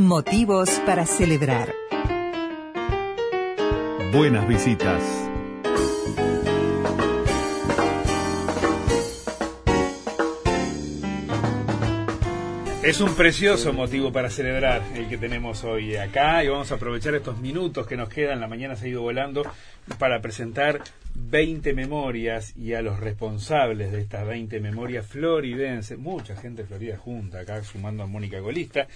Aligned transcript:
Motivos 0.00 0.70
para 0.86 1.04
celebrar. 1.04 1.74
Buenas 4.14 4.48
visitas. 4.48 5.02
Es 12.82 13.02
un 13.02 13.14
precioso 13.14 13.74
motivo 13.74 14.10
para 14.10 14.30
celebrar 14.30 14.82
el 14.94 15.06
que 15.06 15.18
tenemos 15.18 15.64
hoy 15.64 15.96
acá 15.96 16.42
y 16.42 16.48
vamos 16.48 16.72
a 16.72 16.76
aprovechar 16.76 17.14
estos 17.14 17.36
minutos 17.36 17.86
que 17.86 17.98
nos 17.98 18.08
quedan, 18.08 18.40
la 18.40 18.48
mañana 18.48 18.76
se 18.76 18.86
ha 18.86 18.88
ido 18.88 19.02
volando, 19.02 19.42
para 19.98 20.22
presentar 20.22 20.80
20 21.14 21.74
memorias 21.74 22.56
y 22.56 22.72
a 22.72 22.80
los 22.80 22.98
responsables 23.00 23.92
de 23.92 24.00
estas 24.00 24.26
20 24.26 24.60
memorias 24.60 25.06
floridenses, 25.06 25.98
mucha 25.98 26.36
gente 26.36 26.62
de 26.62 26.68
Florida 26.68 26.96
junta 26.96 27.40
acá, 27.40 27.62
sumando 27.62 28.02
a 28.02 28.06
Mónica 28.06 28.40
Golista, 28.40 28.88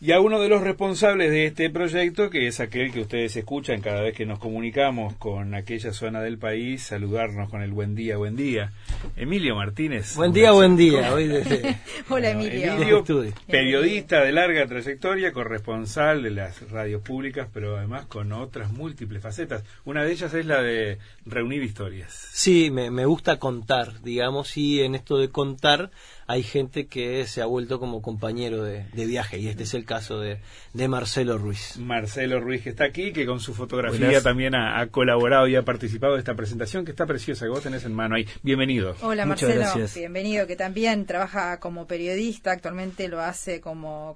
y 0.00 0.12
a 0.12 0.20
uno 0.20 0.38
de 0.38 0.48
los 0.48 0.60
responsables 0.60 1.32
de 1.32 1.46
este 1.46 1.70
proyecto, 1.70 2.30
que 2.30 2.46
es 2.46 2.60
aquel 2.60 2.92
que 2.92 3.00
ustedes 3.00 3.36
escuchan 3.36 3.80
cada 3.80 4.00
vez 4.00 4.14
que 4.14 4.26
nos 4.26 4.38
comunicamos 4.38 5.14
con 5.16 5.56
aquella 5.56 5.92
zona 5.92 6.20
del 6.20 6.38
país, 6.38 6.84
saludarnos 6.84 7.50
con 7.50 7.62
el 7.62 7.72
buen 7.72 7.96
día, 7.96 8.16
buen 8.16 8.36
día. 8.36 8.72
Emilio 9.16 9.56
Martínez. 9.56 10.14
Buen 10.14 10.32
día, 10.32 10.52
buen 10.52 10.76
día. 10.76 11.12
Hoy 11.12 11.28
Hola 12.08 12.30
Emilio. 12.30 12.74
Emilio, 12.74 13.04
periodista 13.48 14.22
de 14.22 14.30
larga 14.30 14.68
trayectoria, 14.68 15.32
corresponsal 15.32 16.22
de 16.22 16.30
las 16.30 16.70
radios 16.70 17.02
públicas, 17.02 17.48
pero 17.52 17.76
además 17.76 18.06
con 18.06 18.32
otras 18.32 18.70
múltiples 18.70 19.20
facetas. 19.20 19.64
Una 19.84 20.04
de 20.04 20.12
ellas 20.12 20.32
es 20.32 20.46
la 20.46 20.62
de 20.62 20.98
reunir 21.26 21.64
historias. 21.64 22.28
Sí, 22.32 22.70
me, 22.70 22.92
me 22.92 23.04
gusta 23.04 23.40
contar, 23.40 24.00
digamos, 24.02 24.56
y 24.56 24.82
en 24.82 24.94
esto 24.94 25.18
de 25.18 25.30
contar 25.30 25.90
hay 26.28 26.42
gente 26.42 26.86
que 26.86 27.26
se 27.26 27.40
ha 27.40 27.46
vuelto 27.46 27.80
como 27.80 28.02
compañero 28.02 28.62
de, 28.62 28.84
viaje 28.92 29.38
y 29.38 29.48
este 29.48 29.62
es 29.62 29.72
el 29.72 29.86
caso 29.88 30.20
de, 30.20 30.38
Marcelo 30.86 31.38
Ruiz. 31.38 31.76
Marcelo 31.78 32.38
Ruiz 32.38 32.62
que 32.62 32.70
está 32.70 32.84
aquí, 32.84 33.12
que 33.12 33.26
con 33.26 33.40
su 33.40 33.54
fotografía 33.54 34.22
también 34.22 34.54
ha, 34.54 34.86
colaborado 34.86 35.48
y 35.48 35.56
ha 35.56 35.64
participado 35.64 36.12
de 36.12 36.20
esta 36.20 36.34
presentación 36.34 36.84
que 36.84 36.92
está 36.92 37.06
preciosa, 37.06 37.46
que 37.46 37.50
vos 37.50 37.62
tenés 37.62 37.84
en 37.84 37.94
mano 37.94 38.14
ahí. 38.14 38.26
Bienvenido. 38.42 38.94
Hola 39.02 39.26
Marcelo, 39.26 39.64
bienvenido, 39.96 40.46
que 40.46 40.54
también 40.54 41.06
trabaja 41.06 41.58
como 41.58 41.88
periodista, 41.88 42.52
actualmente 42.52 43.08
lo 43.08 43.20
hace 43.20 43.60
como 43.60 44.14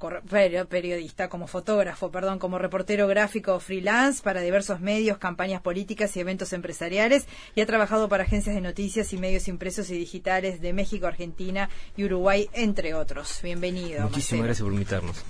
periodista, 0.68 1.28
como 1.28 1.48
fotógrafo, 1.48 2.12
perdón, 2.12 2.38
como 2.38 2.58
reportero 2.58 3.08
gráfico 3.08 3.58
freelance 3.58 4.22
para 4.22 4.42
diversos 4.42 4.80
medios, 4.80 5.18
campañas 5.18 5.62
políticas 5.62 6.16
y 6.16 6.20
eventos 6.20 6.52
empresariales 6.52 7.26
y 7.54 7.62
ha 7.62 7.66
trabajado 7.66 8.08
para 8.08 8.24
agencias 8.24 8.54
de 8.54 8.60
noticias 8.60 9.12
y 9.12 9.16
medios 9.16 9.48
impresos 9.48 9.90
y 9.90 9.96
digitales 9.96 10.60
de 10.60 10.72
México, 10.72 11.06
Argentina 11.06 11.70
y 11.96 12.04
Uruguay, 12.04 12.48
entre 12.52 12.94
otros. 12.94 13.40
Bienvenido. 13.42 14.02
Muchísimas 14.02 14.44
gracias 14.44 14.64
por 14.64 14.72
invitarnos. 14.72 15.24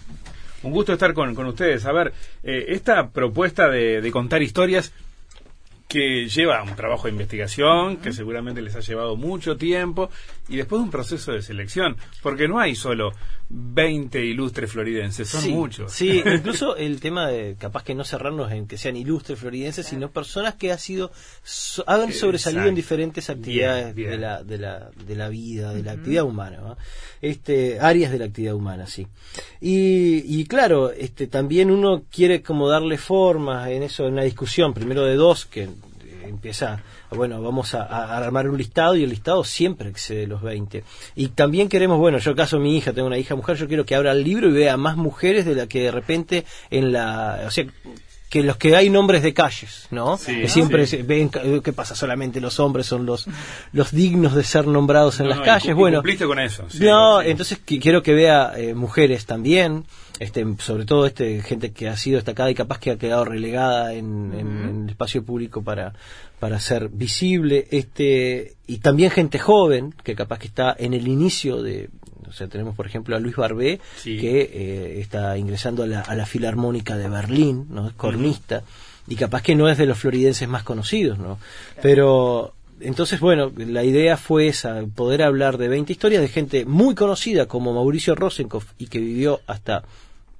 Un 0.62 0.72
gusto 0.72 0.92
estar 0.92 1.12
con, 1.14 1.36
ustedes. 1.46 1.84
A 1.86 1.92
ver, 1.92 2.12
eh, 2.42 2.66
esta 2.68 3.10
propuesta 3.10 3.68
de, 3.68 4.08
contar 4.12 4.42
historias 4.42 4.92
que 5.88 6.26
lleva 6.28 6.62
un 6.62 6.74
trabajo 6.74 7.04
de 7.04 7.10
investigación, 7.10 7.98
que 7.98 8.12
seguramente 8.12 8.62
les 8.62 8.74
ha 8.76 8.80
llevado 8.80 9.16
mucho 9.16 9.56
tiempo, 9.56 10.10
y 10.48 10.56
después 10.56 10.80
un 10.80 10.90
proceso 10.90 11.32
de 11.32 11.42
selección, 11.42 11.96
porque 12.22 12.48
no 12.48 12.58
hay 12.58 12.74
solo 12.74 13.12
20 13.54 14.24
ilustres 14.24 14.72
floridenses, 14.72 15.28
son 15.28 15.50
muchos. 15.50 15.92
Sí, 15.92 16.22
incluso 16.26 16.74
el 16.74 17.00
tema 17.00 17.28
de 17.28 17.54
capaz 17.58 17.84
que 17.84 17.94
no 17.94 18.02
cerrarnos 18.02 18.50
en 18.50 18.66
que 18.66 18.78
sean 18.78 18.96
ilustres 18.96 19.38
floridenses, 19.38 19.86
sino 19.86 20.10
personas 20.10 20.54
que 20.54 20.72
ha 20.72 20.78
sido 20.78 21.12
han 21.86 22.12
sobresalido 22.12 22.64
en 22.64 22.74
diferentes 22.74 23.28
actividades 23.28 23.94
De, 23.94 24.16
la, 24.16 24.42
de, 24.42 24.56
la, 24.56 24.90
de 25.06 25.16
la 25.16 25.28
vida, 25.28 25.74
de 25.74 25.82
la 25.82 25.92
actividad 25.92 26.24
humana, 26.24 26.76
este 27.20 27.78
áreas 27.78 28.10
de 28.10 28.18
la 28.20 28.24
actividad 28.24 28.54
humana, 28.54 28.86
sí. 28.86 29.06
Y, 29.60 30.40
y 30.40 30.46
claro, 30.46 30.90
este 30.90 31.26
también 31.26 31.70
uno 31.70 32.04
quiere 32.10 32.42
como 32.42 32.70
darle 32.70 32.96
forma 32.96 33.70
en 33.70 33.82
eso, 33.82 34.06
en 34.06 34.14
una 34.14 34.22
discusión, 34.22 34.72
primero 34.72 35.04
de 35.04 35.16
dos, 35.16 35.44
que 35.44 35.68
empieza, 36.42 36.82
bueno, 37.10 37.40
vamos 37.40 37.72
a, 37.72 38.16
armar 38.16 38.50
un 38.50 38.58
listado 38.58 38.96
y 38.96 39.04
el 39.04 39.10
listado 39.10 39.44
siempre 39.44 39.88
excede 39.88 40.26
los 40.26 40.42
20. 40.42 40.82
Y 41.14 41.28
también 41.28 41.68
queremos, 41.68 41.98
bueno, 41.98 42.18
yo 42.18 42.34
caso 42.34 42.58
mi 42.58 42.76
hija, 42.76 42.92
tengo 42.92 43.06
una 43.06 43.16
hija 43.16 43.36
mujer, 43.36 43.56
yo 43.56 43.68
quiero 43.68 43.86
que 43.86 43.94
abra 43.94 44.10
el 44.10 44.24
libro 44.24 44.48
y 44.48 44.52
vea 44.52 44.76
más 44.76 44.96
mujeres 44.96 45.44
de 45.44 45.54
la 45.54 45.68
que 45.68 45.84
de 45.84 45.92
repente 45.92 46.44
en 46.68 46.90
la, 46.90 47.44
o 47.46 47.50
sea, 47.52 47.64
que 48.28 48.42
los 48.42 48.56
que 48.56 48.74
hay 48.74 48.90
nombres 48.90 49.22
de 49.22 49.32
calles, 49.32 49.86
¿no? 49.92 50.18
que 50.18 50.48
siempre 50.48 50.84
ven 51.04 51.30
qué 51.30 51.72
pasa 51.72 51.94
solamente 51.94 52.40
los 52.40 52.58
hombres 52.58 52.86
son 52.86 53.06
los 53.06 53.26
los 53.72 53.92
dignos 53.92 54.34
de 54.34 54.42
ser 54.42 54.66
nombrados 54.66 55.20
en 55.20 55.28
las 55.28 55.40
calles. 55.40 55.76
bueno, 55.76 55.98
cumpliste 55.98 56.24
con 56.24 56.40
eso. 56.40 56.66
no, 56.80 57.22
entonces 57.22 57.60
quiero 57.64 58.02
que 58.02 58.14
vea 58.14 58.54
eh, 58.56 58.74
mujeres 58.74 59.26
también, 59.26 59.84
este, 60.22 60.46
sobre 60.58 60.84
todo 60.84 61.06
este 61.06 61.42
gente 61.42 61.72
que 61.72 61.88
ha 61.88 61.96
sido 61.96 62.16
destacada 62.16 62.50
y 62.50 62.54
capaz 62.54 62.78
que 62.78 62.92
ha 62.92 62.96
quedado 62.96 63.24
relegada 63.24 63.92
en, 63.92 64.84
el 64.84 64.90
espacio 64.90 65.24
público 65.24 65.62
para 65.62 65.94
para 66.38 66.58
ser 66.58 66.88
visible, 66.88 67.68
este 67.70 68.54
y 68.66 68.78
también 68.78 69.10
gente 69.10 69.38
joven 69.38 69.94
que 70.02 70.14
capaz 70.14 70.38
que 70.38 70.46
está 70.48 70.74
en 70.78 70.94
el 70.94 71.08
inicio 71.08 71.62
de 71.62 71.88
o 72.28 72.32
sea, 72.32 72.46
tenemos 72.46 72.74
por 72.74 72.86
ejemplo 72.86 73.14
a 73.14 73.20
Luis 73.20 73.36
Barbé, 73.36 73.80
que 74.02 74.40
eh, 74.40 75.00
está 75.00 75.36
ingresando 75.36 75.82
a 75.82 75.86
la, 75.86 76.00
a 76.00 76.14
la, 76.14 76.24
Filarmónica 76.24 76.96
de 76.96 77.08
Berlín, 77.08 77.66
¿no? 77.68 77.88
Es 77.88 77.94
cornista, 77.94 78.62
y 79.06 79.16
capaz 79.16 79.42
que 79.42 79.54
no 79.54 79.68
es 79.68 79.76
de 79.76 79.84
los 79.84 79.98
floridenses 79.98 80.48
más 80.48 80.62
conocidos, 80.62 81.18
¿no? 81.18 81.38
Pero 81.82 82.54
entonces, 82.80 83.20
bueno, 83.20 83.52
la 83.56 83.84
idea 83.84 84.16
fue 84.16 84.48
esa, 84.48 84.82
poder 84.94 85.22
hablar 85.22 85.58
de 85.58 85.68
20 85.68 85.92
historias 85.92 86.22
de 86.22 86.28
gente 86.28 86.64
muy 86.64 86.94
conocida 86.94 87.46
como 87.46 87.72
Mauricio 87.72 88.14
Rosenkopf 88.14 88.72
y 88.78 88.86
que 88.86 88.98
vivió 88.98 89.40
hasta 89.46 89.84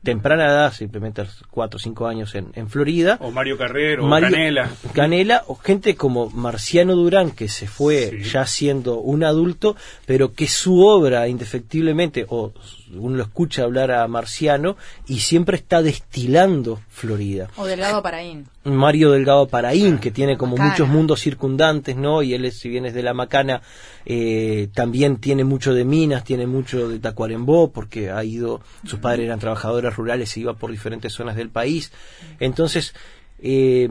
temprana 0.02 0.46
edad, 0.46 0.72
simplemente 0.72 1.22
cuatro 1.50 1.76
o 1.76 1.80
cinco 1.80 2.06
años 2.06 2.34
en, 2.34 2.48
en, 2.54 2.68
Florida. 2.68 3.18
O 3.20 3.30
Mario 3.30 3.56
Carrero, 3.56 4.06
o 4.06 4.10
Canela. 4.10 4.70
Canela, 4.92 5.44
o 5.46 5.54
gente 5.54 5.94
como 5.94 6.28
Marciano 6.30 6.94
Durán, 6.94 7.30
que 7.30 7.48
se 7.48 7.66
fue 7.66 8.20
ya 8.22 8.46
siendo 8.46 8.98
un 8.98 9.24
adulto, 9.24 9.76
pero 10.06 10.32
que 10.32 10.48
su 10.48 10.80
obra, 10.80 11.28
indefectiblemente, 11.28 12.26
o 12.28 12.52
uno 12.94 13.16
lo 13.16 13.22
escucha 13.22 13.62
hablar 13.62 13.91
a 13.91 14.06
Marciano 14.06 14.76
y 15.06 15.20
siempre 15.20 15.56
está 15.56 15.82
destilando 15.82 16.80
Florida. 16.88 17.48
O 17.56 17.64
Delgado 17.64 18.03
Paraín. 18.03 18.47
Mario 18.64 19.10
Delgado 19.10 19.48
Paraín, 19.48 19.98
que 19.98 20.10
tiene 20.10 20.36
como 20.36 20.56
muchos 20.56 20.88
mundos 20.88 21.20
circundantes, 21.20 21.97
¿no? 21.97 22.22
Y 22.22 22.34
él, 22.34 22.50
si 22.53 22.69
bien 22.69 22.86
es 22.86 22.94
de 22.94 23.03
la 23.03 23.14
Macana, 23.14 23.62
eh, 24.04 24.69
también 24.75 25.16
tiene 25.16 25.44
mucho 25.44 25.75
de 25.75 25.84
Minas, 25.84 26.25
tiene 26.25 26.47
mucho 26.47 26.88
de 26.88 26.98
Tacuarembó, 26.98 27.72
porque 27.72 28.10
ha 28.10 28.22
ido, 28.22 28.60
sus 28.86 28.98
padres 28.98 29.26
eran 29.26 29.41
trabajadores 29.41 29.97
rurales 29.97 30.36
y 30.36 30.41
iba 30.41 30.54
por 30.54 30.70
diferentes 30.70 31.12
zonas 31.12 31.36
del 31.36 31.50
país. 31.50 31.92
Entonces, 32.38 32.94
eh, 33.42 33.88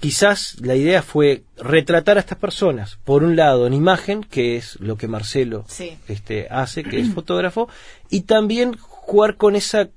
quizás 0.00 0.56
la 0.60 0.76
idea 0.76 1.02
fue 1.02 1.42
retratar 1.56 2.16
a 2.16 2.20
estas 2.20 2.38
personas, 2.38 2.98
por 3.04 3.24
un 3.24 3.36
lado 3.36 3.66
en 3.66 3.74
imagen, 3.74 4.22
que 4.22 4.56
es 4.56 4.78
lo 4.80 4.96
que 4.96 5.08
Marcelo 5.08 5.64
este, 6.08 6.46
hace, 6.48 6.84
que 6.84 7.00
es 7.00 7.12
fotógrafo, 7.12 7.68
y 8.08 8.22
también 8.22 8.76
jugar 8.78 9.36
con 9.36 9.56
esa 9.56 9.88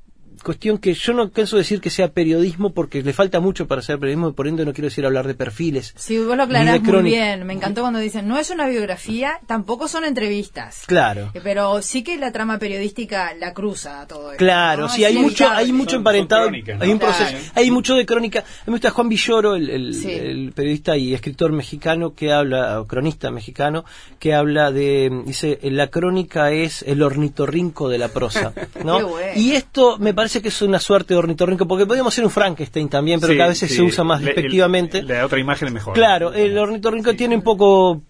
cuestión 0.43 0.77
que 0.77 0.93
yo 0.93 1.13
no 1.13 1.29
pienso 1.29 1.57
decir 1.57 1.81
que 1.81 1.89
sea 1.89 2.09
periodismo 2.09 2.73
porque 2.73 3.01
le 3.01 3.13
falta 3.13 3.39
mucho 3.39 3.67
para 3.67 3.81
ser 3.81 3.99
periodismo, 3.99 4.33
por 4.33 4.47
ende 4.47 4.65
no 4.65 4.73
quiero 4.73 4.87
decir 4.87 5.05
hablar 5.05 5.27
de 5.27 5.35
perfiles. 5.35 5.93
Sí, 5.95 6.17
vos 6.17 6.37
lo 6.37 6.43
aclarás 6.43 6.81
muy 6.81 7.03
bien. 7.03 7.45
Me 7.45 7.53
encantó 7.53 7.81
cuando 7.81 7.99
dicen, 7.99 8.27
no 8.27 8.37
es 8.37 8.49
una 8.49 8.67
biografía, 8.67 9.39
tampoco 9.47 9.87
son 9.87 10.05
entrevistas. 10.05 10.83
Claro. 10.85 11.31
Eh, 11.33 11.41
pero 11.43 11.81
sí 11.81 12.03
que 12.03 12.17
la 12.17 12.31
trama 12.31 12.59
periodística 12.59 13.33
la 13.33 13.53
cruza 13.53 14.05
todo 14.07 14.31
esto. 14.31 14.37
Claro, 14.37 14.89
sí, 14.89 15.03
hay 15.03 15.17
mucho, 15.17 15.49
hay 15.49 15.71
mucho 15.71 15.97
emparentado. 15.97 16.49
hay 16.79 16.91
un 16.91 16.99
proceso, 16.99 17.35
hay 17.55 17.71
mucho 17.71 17.95
de 17.95 18.05
crónica. 18.05 18.39
A 18.39 18.43
mí 18.43 18.47
me 18.67 18.73
gusta 18.73 18.91
Juan 18.91 19.09
Villoro, 19.09 19.55
el, 19.55 20.51
periodista 20.55 20.97
y 20.97 21.13
escritor 21.13 21.51
mexicano 21.51 22.13
que 22.13 22.31
habla, 22.31 22.79
o 22.81 22.87
cronista 22.87 23.31
mexicano, 23.31 23.85
que 24.19 24.33
habla 24.33 24.71
de, 24.71 25.23
dice, 25.25 25.59
la 25.63 25.87
crónica 25.87 26.51
es 26.51 26.83
el 26.83 27.01
ornitorrinco 27.01 27.89
de 27.89 27.97
la 27.97 28.09
prosa, 28.09 28.53
¿no? 28.83 28.99
Y 29.35 29.51
esto 29.51 29.97
me 29.97 30.13
parece 30.13 30.26
que 30.41 30.49
es 30.49 30.61
una 30.61 30.79
suerte 30.79 31.13
de 31.13 31.19
ornitorrinco, 31.19 31.67
porque 31.67 31.85
podríamos 31.85 32.13
ser 32.13 32.23
un 32.23 32.31
Frankenstein 32.31 32.89
también, 32.89 33.19
pero 33.19 33.33
que 33.33 33.43
a 33.43 33.47
veces 33.47 33.73
se 33.73 33.81
usa 33.81 34.03
más 34.03 34.21
despectivamente. 34.21 35.01
La 35.03 35.25
otra 35.25 35.39
imagen 35.39 35.69
es 35.69 35.73
mejor. 35.73 35.93
Claro, 35.93 36.33
el 36.33 36.57
ornitorrinco 36.57 37.15
tiene 37.15 37.35
un 37.35 37.41
poco 37.41 38.01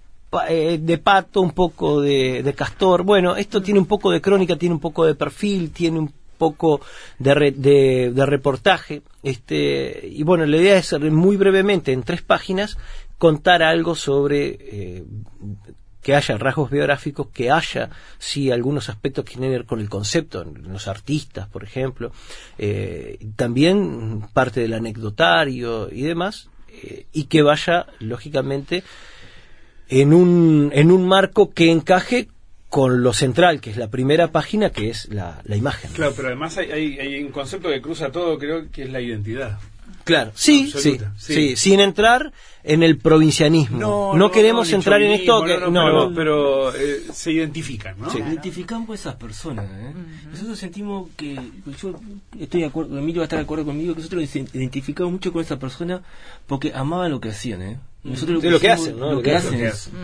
eh, 0.49 0.77
de 0.81 0.97
pato, 0.97 1.41
un 1.41 1.51
poco 1.51 2.01
de, 2.01 2.53
castor. 2.55 3.03
Bueno, 3.03 3.35
esto 3.35 3.61
tiene 3.61 3.79
un 3.79 3.85
poco 3.85 4.11
de 4.11 4.19
crónica, 4.19 4.57
tiene 4.57 4.75
un 4.75 4.81
poco 4.81 5.05
de 5.05 5.15
perfil, 5.15 5.71
tiene 5.71 5.99
un 5.99 6.13
poco 6.37 6.81
de, 7.17 8.11
de, 8.13 8.25
reportaje. 8.25 9.01
Este, 9.23 10.07
y 10.11 10.23
bueno, 10.23 10.45
la 10.45 10.57
idea 10.57 10.77
es 10.77 10.99
muy 10.99 11.37
brevemente, 11.37 11.93
en 11.93 12.03
tres 12.03 12.21
páginas, 12.21 12.77
contar 13.17 13.63
algo 13.63 13.95
sobre 13.95 14.57
eh, 14.59 15.03
que 16.07 16.15
haya 16.15 16.37
rasgos 16.37 16.71
biográficos, 16.71 17.27
que 17.33 17.51
haya, 17.51 17.89
sí, 18.17 18.49
algunos 18.49 18.87
aspectos 18.87 19.25
que 19.25 19.31
tienen 19.31 19.49
que 19.49 19.57
ver 19.57 19.65
con 19.65 19.81
el 19.81 19.89
concepto, 19.89 20.45
los 20.45 20.87
artistas, 20.87 21.49
por 21.49 21.65
ejemplo, 21.65 22.13
eh, 22.57 23.19
también 23.35 24.21
parte 24.31 24.61
del 24.61 24.73
anecdotario 24.73 25.89
y 25.91 26.03
demás, 26.03 26.47
eh, 26.69 27.07
y 27.11 27.25
que 27.25 27.41
vaya, 27.41 27.87
lógicamente, 27.99 28.85
en 29.89 30.13
un, 30.13 30.71
en 30.73 30.93
un 30.93 31.05
marco 31.05 31.49
que 31.49 31.71
encaje 31.71 32.29
con 32.69 33.03
lo 33.03 33.11
central, 33.11 33.59
que 33.59 33.71
es 33.71 33.75
la 33.75 33.89
primera 33.89 34.31
página, 34.31 34.69
que 34.69 34.89
es 34.89 35.09
la, 35.09 35.41
imagen. 35.53 35.91
Claro, 35.91 36.13
pero 36.15 36.29
además 36.29 36.57
hay 36.57 37.21
un 37.21 37.33
concepto 37.33 37.67
que 37.67 37.81
cruza 37.81 38.13
todo, 38.13 38.37
creo 38.37 38.71
que 38.71 38.83
es 38.83 38.89
la 38.89 39.01
identidad. 39.01 39.59
Claro, 40.07 40.31
sí, 40.35 40.71
sí, 40.73 40.97
sí, 41.17 41.55
sin 41.57 41.81
entrar 41.81 42.31
en 42.63 42.83
el 42.83 42.97
provincianismo. 42.97 44.13
No, 44.15 44.31
queremos 44.31 44.71
entrar 44.71 45.01
en 45.01 45.11
esto. 45.11 45.43
Que, 45.43 45.57
no, 45.69 46.11
pero, 46.15 46.73
eh, 46.75 47.03
se 47.13 47.31
identifican, 47.31 47.99
¿no? 47.99 48.09
Se 48.09 48.19
identifican 48.19 48.85
con 48.85 48.95
esas 48.95 49.15
personas. 49.15 49.65
¿eh? 49.65 49.93
Nosotros 50.31 50.57
sentimos 50.57 51.09
que, 51.15 51.35
yo 51.81 51.93
estoy 52.39 52.61
de 52.61 52.67
acuerdo, 52.67 52.97
Emilio 52.97 53.19
va 53.19 53.23
a 53.23 53.25
estar 53.25 53.39
de 53.39 53.43
acuerdo 53.43 53.65
conmigo, 53.65 53.93
que 53.93 53.99
nosotros 53.99 54.21
nos 54.21 54.35
identificamos 54.55 55.11
mucho 55.11 55.31
con 55.31 55.41
esa 55.41 55.59
persona 55.59 56.01
porque 56.45 56.71
amaban 56.73 57.11
lo 57.11 57.19
que 57.19 57.29
hacían. 57.29 57.61
¿eh? 57.61 57.79
Nosotros 58.03 58.43
lo 58.43 58.59
que, 58.59 58.71
hacen, 58.71 58.97
¿no? 58.97 59.13
Lo, 59.13 59.21
que, 59.21 59.35
hacen. 59.35 59.59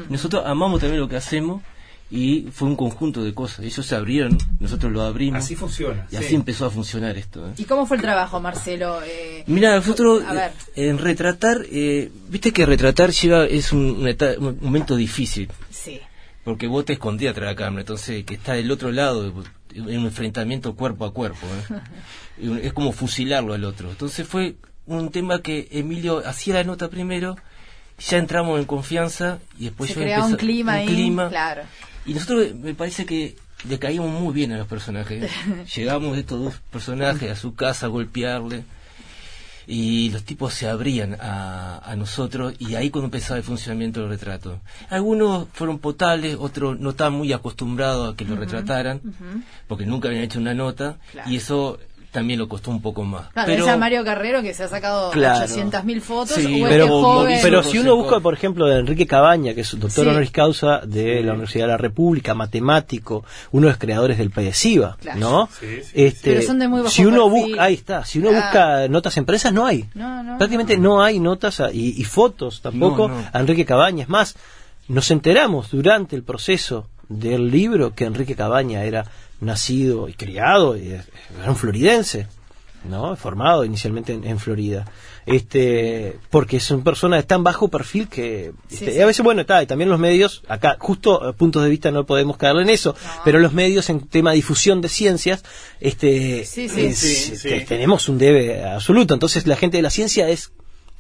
Nosotros 0.09 0.43
amamos 0.45 0.81
también 0.81 0.99
lo 0.99 1.07
que 1.07 1.15
hacemos 1.15 1.61
y 2.09 2.47
fue 2.51 2.67
un 2.67 2.75
conjunto 2.75 3.23
de 3.23 3.33
cosas. 3.33 3.65
Ellos 3.65 3.85
se 3.85 3.95
abrieron, 3.95 4.37
nosotros 4.59 4.91
lo 4.91 5.01
abrimos. 5.01 5.43
Así 5.43 5.55
funciona. 5.55 6.07
Y 6.11 6.15
así 6.15 6.35
empezó 6.35 6.65
a 6.65 6.69
funcionar 6.69 7.17
esto. 7.17 7.47
¿eh? 7.47 7.53
¿Y 7.57 7.63
cómo 7.63 7.85
fue 7.85 7.97
el 7.97 8.03
trabajo, 8.03 8.39
Marcelo? 8.39 9.01
Eh, 9.03 9.43
Mira, 9.47 9.75
nosotros 9.75 10.23
eh, 10.23 10.51
en 10.75 10.99
retratar, 10.99 11.65
viste 12.29 12.51
que 12.51 12.65
retratar 12.65 13.11
lleva 13.11 13.45
es 13.45 13.71
un, 13.71 14.03
momento 14.61 14.95
difícil. 14.95 15.49
Sí. 15.69 15.99
Porque 16.43 16.67
vos 16.67 16.85
te 16.85 16.93
escondías 16.93 17.31
atrás 17.31 17.47
de 17.47 17.53
la 17.53 17.57
cámara, 17.57 17.81
entonces 17.81 18.25
que 18.25 18.35
está 18.35 18.53
del 18.53 18.69
otro 18.69 18.91
lado, 18.91 19.33
en 19.73 19.83
un 19.83 20.05
enfrentamiento 20.05 20.75
cuerpo 20.75 21.05
a 21.05 21.13
cuerpo. 21.13 21.47
es 22.61 22.73
como 22.73 22.91
fusilarlo 22.91 23.53
al 23.53 23.63
otro. 23.63 23.89
Entonces 23.89 24.27
fue 24.27 24.55
un 24.85 25.09
tema 25.09 25.41
que 25.41 25.67
Emilio 25.71 26.21
hacía 26.27 26.55
la 26.55 26.63
nota 26.63 26.89
primero 26.89 27.37
ya 27.99 28.17
entramos 28.17 28.59
en 28.59 28.65
confianza 28.65 29.39
y 29.57 29.65
después 29.65 29.91
Se 29.91 30.09
yo 30.09 30.25
un 30.25 30.35
clima 30.35 30.81
un 30.81 30.87
clima, 30.87 31.29
claro. 31.29 31.63
Y 32.05 32.13
nosotros 32.13 32.53
me 32.55 32.73
parece 32.73 33.05
que 33.05 33.35
le 33.67 33.79
caímos 33.79 34.09
muy 34.09 34.33
bien 34.33 34.51
a 34.51 34.57
los 34.57 34.67
personajes. 34.67 35.29
Llegamos 35.75 36.17
estos 36.17 36.43
dos 36.43 36.55
personajes 36.71 37.31
a 37.31 37.35
su 37.35 37.55
casa 37.55 37.85
a 37.85 37.89
golpearle 37.89 38.63
y 39.65 40.09
los 40.09 40.23
tipos 40.23 40.53
se 40.53 40.67
abrían 40.67 41.17
a, 41.21 41.79
a, 41.79 41.95
nosotros 41.95 42.53
y 42.59 42.75
ahí 42.75 42.89
cuando 42.89 43.05
empezaba 43.05 43.37
el 43.37 43.43
funcionamiento 43.43 44.01
del 44.01 44.09
retrato. 44.09 44.59
Algunos 44.89 45.47
fueron 45.53 45.79
potales, 45.79 46.35
otros 46.39 46.79
no 46.79 46.91
estaban 46.91 47.13
muy 47.13 47.31
acostumbrados 47.31 48.13
a 48.13 48.17
que 48.17 48.25
lo 48.25 48.35
retrataran, 48.35 49.01
porque 49.67 49.85
nunca 49.85 50.09
habían 50.09 50.23
hecho 50.23 50.39
una 50.39 50.53
nota 50.53 50.97
y 51.27 51.37
eso 51.37 51.79
también 52.13 52.39
lo 52.39 52.47
costó 52.47 52.69
un 52.71 52.81
poco 52.81 53.03
más. 53.03 53.29
Claro, 53.29 53.47
pero 53.47 53.67
a 53.67 53.75
Mario 53.75 54.05
Carrero 54.05 54.41
que 54.41 54.53
se 54.53 54.63
ha 54.63 54.67
sacado 54.67 55.11
claro, 55.11 55.45
800.000 55.45 56.01
fotos. 56.01 56.35
Sí, 56.35 56.61
este 56.61 56.69
pero, 56.69 57.25
pero 57.41 57.63
si 57.63 57.79
uno 57.79 57.95
busca, 57.95 58.19
por 58.19 58.35
ejemplo, 58.35 58.67
de 58.67 58.79
Enrique 58.79 59.07
Cabaña, 59.07 59.53
que 59.53 59.61
es 59.61 59.77
doctor 59.77 60.07
honoris 60.07 60.31
causa 60.31 60.81
de 60.85 61.21
la 61.23 61.31
Universidad 61.31 61.65
de 61.65 61.71
la 61.71 61.77
República, 61.77 62.35
matemático, 62.35 63.25
uno 63.51 63.67
de 63.67 63.73
los 63.73 63.79
creadores 63.79 64.19
del 64.19 64.29
PEDESIVA, 64.29 64.97
¿no? 65.17 65.49
Este, 65.93 66.31
pero 66.31 66.41
son 66.43 66.59
de 66.59 66.67
muy 66.67 66.81
bajo 66.81 66.91
si 66.91 67.03
uno 67.03 67.27
busca, 67.29 67.63
ahí 67.63 67.73
está, 67.73 68.05
si 68.05 68.19
uno 68.19 68.31
busca 68.31 68.87
notas 68.87 69.17
empresas, 69.17 69.51
no 69.51 69.65
hay. 69.65 69.83
Prácticamente 70.37 70.77
no. 70.77 71.01
hay 71.01 71.19
notas 71.19 71.61
y, 71.73 71.99
y 71.99 72.03
fotos 72.03 72.61
tampoco 72.61 73.11
a 73.33 73.39
Enrique 73.39 73.65
Cabaña. 73.65 74.03
Es 74.03 74.09
más, 74.09 74.35
nos 74.87 75.09
enteramos 75.09 75.71
durante 75.71 76.15
el 76.15 76.23
proceso 76.23 76.87
del 77.09 77.49
libro 77.49 77.95
que 77.95 78.05
Enrique 78.05 78.35
Cabaña 78.35 78.83
era 78.83 79.05
nacido 79.43 80.09
y 80.09 80.13
criado, 80.13 80.77
y 80.77 80.89
era 80.89 81.49
un 81.49 81.55
floridense, 81.55 82.27
¿no? 82.89 83.15
Formado 83.15 83.63
inicialmente 83.65 84.13
en, 84.13 84.39
Florida. 84.39 84.85
Este, 85.25 86.17
porque 86.29 86.59
son 86.59 86.83
personas 86.83 87.19
de 87.19 87.23
tan 87.23 87.43
bajo 87.43 87.69
perfil 87.69 88.09
que 88.09 88.51
este, 88.69 89.01
a 89.01 89.05
veces 89.05 89.23
bueno 89.23 89.39
está 89.41 89.63
y 89.63 89.65
también 89.65 89.89
los 89.89 89.97
medios 89.97 90.43
acá 90.49 90.75
justo 90.77 91.23
a 91.23 91.31
puntos 91.31 91.63
de 91.63 91.69
vista 91.69 91.91
no 91.91 92.05
podemos 92.05 92.35
caerle 92.35 92.63
en 92.63 92.69
eso 92.69 92.93
pero 93.23 93.39
los 93.39 93.53
medios 93.53 93.89
en 93.89 94.01
tema 94.01 94.31
de 94.31 94.35
difusión 94.35 94.81
de 94.81 94.89
ciencias 94.89 95.45
este 95.79 96.45
tenemos 97.65 98.09
un 98.09 98.17
debe 98.17 98.65
absoluto. 98.65 99.13
Entonces 99.13 99.47
la 99.47 99.55
gente 99.55 99.77
de 99.77 99.83
la 99.83 99.89
ciencia 99.89 100.27
es 100.27 100.51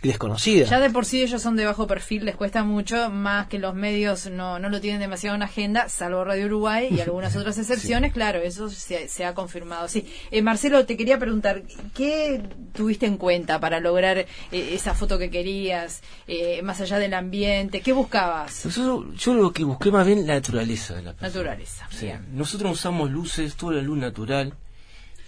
desconocida. 0.09 0.65
Ya 0.65 0.79
de 0.79 0.89
por 0.89 1.05
sí 1.05 1.21
ellos 1.21 1.41
son 1.41 1.55
de 1.55 1.65
bajo 1.65 1.87
perfil, 1.87 2.25
les 2.25 2.35
cuesta 2.35 2.63
mucho, 2.63 3.09
más 3.09 3.47
que 3.47 3.59
los 3.59 3.73
medios 3.73 4.29
no, 4.29 4.59
no 4.59 4.69
lo 4.69 4.81
tienen 4.81 4.99
demasiado 4.99 5.35
en 5.35 5.43
agenda, 5.43 5.89
salvo 5.89 6.23
Radio 6.23 6.45
Uruguay 6.45 6.89
y 6.91 7.01
algunas 7.01 7.35
otras 7.37 7.57
excepciones, 7.57 8.13
claro, 8.13 8.39
eso 8.39 8.69
se, 8.69 9.25
ha 9.25 9.33
confirmado. 9.33 9.87
Sí, 9.87 10.05
eh, 10.31 10.41
Marcelo, 10.41 10.85
te 10.85 10.97
quería 10.97 11.17
preguntar, 11.17 11.63
¿qué 11.93 12.41
tuviste 12.73 13.05
en 13.05 13.17
cuenta 13.17 13.59
para 13.59 13.79
lograr 13.79 14.17
eh, 14.17 14.27
esa 14.51 14.93
foto 14.93 15.17
que 15.17 15.29
querías, 15.29 16.01
eh, 16.27 16.61
más 16.61 16.81
allá 16.81 16.99
del 16.99 17.13
ambiente? 17.13 17.81
¿Qué 17.81 17.93
buscabas? 17.93 18.67
yo 18.75 19.33
lo 19.33 19.53
que 19.53 19.63
busqué 19.63 19.91
más 19.91 20.05
bien 20.05 20.27
la 20.27 20.35
naturaleza 20.35 20.95
de 20.95 21.03
la 21.03 21.13
Naturaleza. 21.13 21.87
Nosotros 22.31 22.71
usamos 22.73 23.09
luces, 23.09 23.55
toda 23.55 23.75
la 23.75 23.81
luz 23.81 23.97
natural 23.97 24.53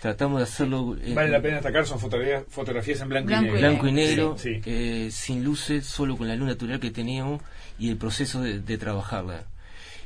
tratamos 0.05 0.37
de 0.37 0.43
hacerlo. 0.43 0.95
Eh, 1.01 1.15
vale 1.15 1.31
la 1.31 1.41
pena 1.41 1.55
destacar, 1.55 1.87
son 1.87 1.99
fotografías, 1.99 2.43
fotografías 2.47 3.01
en 3.01 3.09
blanco, 3.09 3.31
y 3.31 3.35
negro. 3.35 3.57
Blanco 3.57 3.87
y 3.87 3.91
negro, 3.91 4.35
eh, 4.43 5.09
sin 5.11 5.43
luces, 5.43 5.87
solo 5.87 6.15
con 6.15 6.27
la 6.27 6.35
luz 6.35 6.47
natural 6.47 6.79
que 6.79 6.91
teníamos 6.91 7.41
y 7.79 7.89
el 7.89 7.97
proceso 7.97 8.41
de, 8.41 8.77
trabajarla. 8.77 9.45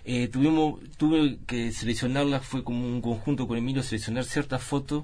Eh, 0.06 0.30
tuvimos, 0.30 0.80
tuve 0.96 1.40
que 1.46 1.74
seleccionarla, 1.74 2.40
fue 2.40 2.64
como 2.64 2.86
un 2.88 3.02
conjunto 3.02 3.46
con 3.46 3.58
Emilio, 3.58 3.84
seleccionar 3.84 4.24
ciertas 4.24 4.64
fotos 4.64 5.04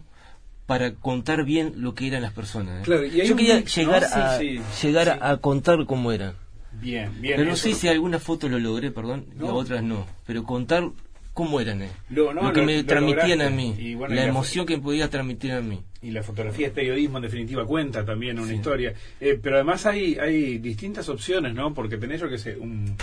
para 0.65 0.94
contar 0.95 1.44
bien 1.44 1.74
lo 1.75 1.94
que 1.94 2.07
eran 2.07 2.21
las 2.21 2.31
personas. 2.31 2.88
Yo 2.88 3.36
quería 3.36 3.65
llegar, 3.65 4.06
a, 4.06 4.39
llegar 4.39 5.19
a 5.21 5.38
contar 5.38 5.86
cómo 5.86 6.13
eran. 6.13 6.36
Bien, 6.71 7.12
bien. 7.19 7.36
Pero 7.36 7.50
no 7.50 7.57
sé 7.57 7.74
si 7.74 7.89
alguna 7.89 8.19
foto 8.19 8.47
lo 8.47 8.59
logré, 8.59 8.92
perdón, 8.92 9.25
y 9.38 9.44
otras 9.44 9.83
no. 9.83 10.07
Pero 10.25 10.45
contar 10.45 10.89
cómo 11.35 11.59
eran 11.59 11.81
eh? 11.81 11.89
lo, 12.11 12.33
que 12.53 12.61
me 12.61 12.81
transmitían 12.85 13.41
a 13.41 13.49
mí, 13.49 13.97
la 14.07 14.25
emoción 14.25 14.65
que 14.65 14.77
podía 14.77 15.09
transmitir 15.09 15.51
a 15.51 15.61
mí. 15.61 15.83
Y 16.01 16.11
la 16.11 16.23
fotografía 16.23 16.67
es 16.67 16.73
periodismo, 16.73 17.17
en 17.17 17.23
definitiva, 17.23 17.65
cuenta 17.65 18.05
también 18.05 18.39
una 18.39 18.53
historia. 18.53 18.93
Eh, 19.19 19.37
pero 19.41 19.57
además 19.57 19.85
hay, 19.85 20.17
hay 20.17 20.59
distintas 20.59 21.09
opciones, 21.09 21.53
¿no? 21.53 21.73
Porque 21.73 21.97
tenés, 21.97 22.21
yo 22.21 22.29
que 22.29 22.37
sé, 22.37 22.55
un, 22.55 22.95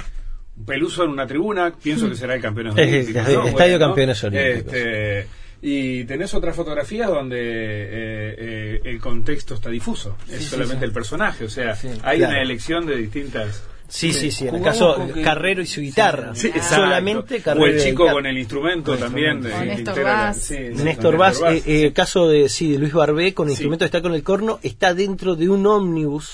peluso 0.64 1.04
en 1.04 1.10
una 1.10 1.26
tribuna, 1.26 1.74
pienso 1.80 2.08
que 2.08 2.16
será 2.16 2.34
el 2.34 2.40
campeón 2.40 2.68
olímpico. 2.70 3.18
Estadio 3.18 3.78
Campeones 3.78 4.24
Olímpicos. 4.24 4.72
Este, 4.72 5.26
y 5.60 6.04
tenés 6.04 6.32
otras 6.32 6.56
fotografías 6.56 7.10
donde 7.10 7.38
eh, 7.38 8.80
el 8.82 8.98
contexto 8.98 9.54
está 9.54 9.68
difuso, 9.68 10.16
es 10.30 10.44
solamente 10.44 10.86
el 10.86 10.92
personaje, 10.92 11.44
o 11.44 11.50
sea, 11.50 11.76
hay 12.02 12.22
una 12.22 12.40
elección 12.40 12.86
de 12.86 12.96
distintas 12.96 13.62
Sí, 13.92 14.14
sí, 14.14 14.30
sí. 14.30 14.48
En 14.48 14.54
el 14.54 14.62
caso 14.62 14.96
Carrero 15.22 15.60
y 15.60 15.66
su 15.66 15.82
guitarra. 15.82 16.34
Solamente 16.34 17.42
Carrero. 17.42 17.66
O 17.66 17.68
el 17.68 17.82
chico 17.82 18.10
con 18.10 18.24
el 18.24 18.38
instrumento 18.38 18.96
también. 18.96 19.42
De, 19.42 19.50
Néstor 19.66 20.02
Vaz. 20.02 20.50
Néstor 20.50 21.16
Vaz. 21.18 21.40
Eh, 21.42 21.62
eh, 21.66 21.84
el 21.84 21.92
caso 21.92 22.26
de, 22.26 22.48
sí, 22.48 22.72
de 22.72 22.78
Luis 22.78 22.94
Barbé 22.94 23.34
con 23.34 23.48
el 23.48 23.52
instrumento 23.52 23.84
está 23.84 24.00
con 24.00 24.14
el 24.14 24.22
corno, 24.22 24.58
está 24.62 24.94
dentro 24.94 25.36
de 25.36 25.50
un 25.50 25.66
ómnibus 25.66 26.32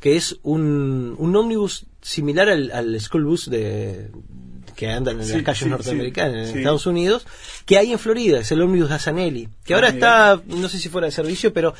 que 0.00 0.16
es 0.16 0.38
un, 0.42 1.16
un 1.18 1.34
ómnibus 1.34 1.86
similar 2.02 2.50
al, 2.50 2.70
al 2.72 3.00
school 3.00 3.24
bus 3.24 3.50
de, 3.50 4.10
que 4.76 4.88
andan 4.88 5.20
en 5.20 5.28
las 5.28 5.42
calles 5.42 5.66
norteamericanas, 5.66 6.50
en 6.50 6.58
Estados 6.58 6.86
Unidos, 6.86 7.26
que 7.66 7.78
hay 7.78 7.90
en 7.90 7.98
Florida, 7.98 8.40
es 8.40 8.52
el 8.52 8.62
ómnibus 8.62 8.92
Azanelli, 8.92 9.48
que 9.64 9.74
ahora 9.74 9.88
ah, 9.88 9.90
está, 9.90 10.42
no 10.46 10.68
sé 10.68 10.78
si 10.78 10.88
fuera 10.88 11.06
de 11.06 11.10
servicio, 11.10 11.52
pero 11.52 11.74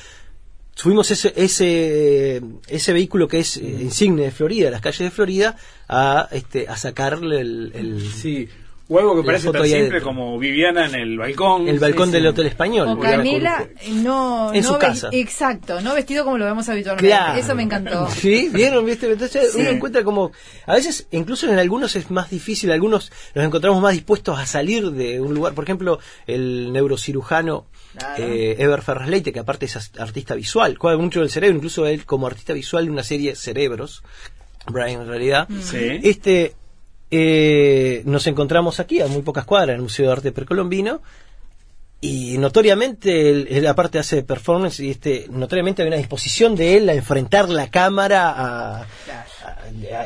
subimos 0.78 1.10
ese, 1.10 1.32
ese, 1.36 2.40
ese 2.68 2.92
vehículo 2.92 3.26
que 3.26 3.40
es 3.40 3.56
eh, 3.56 3.78
insigne 3.80 4.22
de 4.22 4.30
Florida, 4.30 4.70
las 4.70 4.80
calles 4.80 5.00
de 5.00 5.10
Florida, 5.10 5.56
a, 5.88 6.28
este, 6.30 6.68
a 6.68 6.76
sacarle 6.76 7.40
el, 7.40 8.10
sí. 8.14 8.48
O 8.90 8.98
algo 8.98 9.16
que 9.16 9.26
parece 9.26 9.50
tan 9.50 9.66
simple 9.66 10.00
como 10.00 10.38
Viviana 10.38 10.86
en 10.86 10.94
el 10.94 11.18
balcón. 11.18 11.68
El 11.68 11.78
balcón 11.78 12.10
del 12.10 12.26
Hotel 12.26 12.46
Español. 12.46 12.88
O 12.88 12.98
Camila, 12.98 13.68
no. 13.90 14.52
En 14.54 14.64
su 14.64 14.78
casa. 14.78 15.10
Exacto, 15.12 15.80
no 15.82 15.94
vestido 15.94 16.24
como 16.24 16.38
lo 16.38 16.46
vemos 16.46 16.68
habitualmente. 16.68 17.14
Eso 17.38 17.54
me 17.54 17.62
encantó. 17.62 18.08
Sí, 18.18 18.50
vieron, 18.52 18.84
viste. 18.84 19.10
Entonces 19.10 19.54
uno 19.54 19.68
encuentra 19.68 20.02
como. 20.02 20.32
A 20.66 20.74
veces, 20.74 21.06
incluso 21.10 21.46
en 21.50 21.58
algunos 21.58 21.94
es 21.96 22.10
más 22.10 22.30
difícil, 22.30 22.72
algunos 22.72 23.12
nos 23.34 23.44
encontramos 23.44 23.80
más 23.80 23.92
dispuestos 23.92 24.38
a 24.38 24.46
salir 24.46 24.90
de 24.90 25.20
un 25.20 25.34
lugar. 25.34 25.54
Por 25.54 25.64
ejemplo, 25.64 25.98
el 26.26 26.72
neurocirujano 26.72 27.66
eh, 28.16 28.56
Ever 28.58 28.82
Ferraz 28.82 29.08
Leite, 29.08 29.32
que 29.32 29.40
aparte 29.40 29.66
es 29.66 29.92
artista 29.98 30.34
visual, 30.34 30.76
juega 30.78 30.96
mucho 30.98 31.20
del 31.20 31.30
cerebro, 31.30 31.56
incluso 31.56 31.86
él 31.86 32.04
como 32.04 32.26
artista 32.26 32.52
visual 32.52 32.86
de 32.86 32.90
una 32.90 33.02
serie 33.02 33.34
Cerebros, 33.36 34.02
Brian 34.66 35.02
en 35.02 35.08
realidad. 35.08 35.48
Este, 35.50 36.54
eh, 37.10 38.02
nos 38.04 38.26
encontramos 38.26 38.80
aquí, 38.80 39.00
a 39.00 39.06
muy 39.06 39.22
pocas 39.22 39.44
cuadras, 39.44 39.70
en 39.70 39.76
el 39.76 39.82
Museo 39.82 40.06
de 40.06 40.12
Arte 40.12 40.32
Precolombino, 40.32 41.00
y 42.00 42.38
notoriamente 42.38 43.30
él, 43.30 43.66
aparte 43.66 43.98
hace 43.98 44.22
performance 44.22 44.78
y 44.78 44.90
este 44.90 45.26
notoriamente 45.30 45.82
hay 45.82 45.88
una 45.88 45.96
disposición 45.96 46.54
de 46.54 46.76
él 46.76 46.88
a 46.88 46.94
enfrentar 46.94 47.48
la 47.48 47.70
cámara 47.70 48.32
a, 48.36 48.86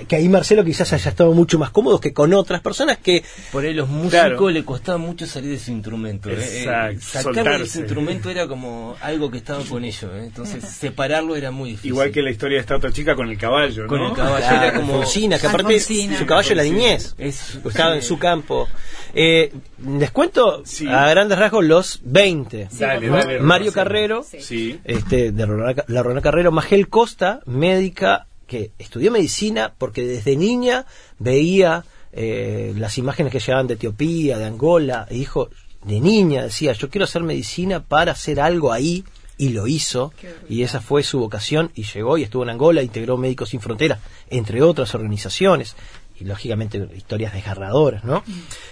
que 0.09 0.17
ahí 0.17 0.29
Marcelo 0.29 0.65
quizás 0.65 0.93
haya 0.93 1.11
estado 1.11 1.33
mucho 1.33 1.59
más 1.59 1.71
cómodo 1.71 2.01
que 2.01 2.13
con 2.13 2.33
otras 2.35 2.61
personas 2.61 2.99
que 2.99 3.23
por 3.51 3.65
ahí 3.65 3.73
los 3.75 3.89
músicos 3.89 4.53
le 4.53 4.65
costaba 4.65 4.99
mucho 4.99 5.27
salir 5.27 5.51
de 5.51 5.59
su 5.59 5.71
instrumento 5.71 6.31
¿eh? 6.31 6.35
Exacto, 6.63 7.01
sacarlo 7.01 7.59
de 7.59 7.67
su 7.67 7.79
instrumento 7.81 8.31
era 8.31 8.47
como 8.47 8.97
algo 9.01 9.31
que 9.31 9.39
estaba 9.39 9.63
con 9.65 9.85
ellos 9.85 10.11
¿eh? 10.15 10.25
entonces 10.25 10.65
separarlo 10.65 11.37
era 11.37 11.51
muy 11.51 11.71
difícil 11.71 11.91
igual 11.91 12.11
que 12.11 12.23
la 12.23 12.31
historia 12.31 12.57
de 12.57 12.61
esta 12.63 12.77
otra 12.77 12.93
chica 12.93 13.15
con 13.15 13.29
el 13.29 13.39
caballo 13.39 13.87
con 13.87 14.01
¿no? 14.01 14.09
el 14.09 14.15
caballo 14.15 14.47
era 14.47 14.75
como 14.75 14.95
Alfonsina, 14.95 15.39
que 15.39 15.47
aparte 15.47 15.81
su 15.81 16.27
caballo 16.27 16.55
la 16.55 16.63
niñez 16.65 17.15
Es- 17.19 17.59
estaba 17.65 17.95
en 17.97 18.03
su 18.03 18.19
campo 18.19 18.69
eh, 19.15 19.53
les 19.99 20.11
cuento 20.11 20.63
Sí. 20.65 20.87
a 20.89 21.09
grandes 21.11 21.39
rasgos 21.39 21.65
los 21.65 22.01
20 22.05 22.69
Dale, 22.79 23.09
por 23.09 23.19
dale, 23.19 23.41
Mario. 23.41 23.73
Carrero 23.73 24.23
Sí. 24.23 24.41
sí 24.41 24.81
este, 24.85 25.33
de 25.33 25.47
Rorona- 25.47 25.85
la 25.89 26.03
Rona 26.03 26.21
Carrero, 26.21 26.51
Magel 26.53 26.89
Costa, 26.89 27.41
médica 27.47 28.27
que 28.53 28.73
estudió 28.79 29.11
medicina 29.11 29.73
porque 29.79 30.07
desde 30.07 30.37
niña 30.37 30.85
veía 31.19 31.87
eh, 32.13 32.75
las 32.77 32.99
imágenes 32.99 33.33
que 33.33 33.41
llegaban 33.41 33.67
de 33.67 33.75
Etiopía, 33.75 34.37
de 34.37 34.45
Angola, 34.45 35.07
y 35.11 35.21
dijo, 35.21 35.49
de 35.87 36.01
niña 36.01 36.43
decía, 36.43 36.75
yo 36.75 36.91
quiero 36.91 37.07
hacer 37.07 37.23
medicina 37.23 37.83
para 37.83 38.13
hacer 38.13 38.41
algo 38.41 38.71
ahí, 38.71 39.05
y 39.39 39.49
lo 39.49 39.67
hizo, 39.67 40.13
y 40.51 40.65
esa 40.65 40.83
fue 40.83 41.03
su 41.03 41.19
vocación, 41.19 41.73
y 41.75 41.85
llegó 41.85 42.19
y 42.19 42.25
estuvo 42.25 42.43
en 42.43 42.51
Angola, 42.51 42.83
integró 42.83 43.17
Médicos 43.17 43.49
Sin 43.49 43.61
Fronteras, 43.63 44.01
entre 44.29 44.63
otras 44.63 44.95
organizaciones, 44.95 45.75
y 46.23 46.25
lógicamente 46.25 46.89
historias 46.97 47.33
desgarradoras, 47.35 48.05
¿no? 48.05 48.23